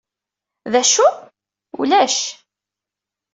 D 0.71 0.73
acu? 0.81 1.07
Ulac. 1.79 2.17